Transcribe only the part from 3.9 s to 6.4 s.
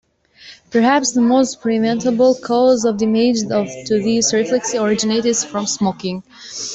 these reflexes originates from smoking.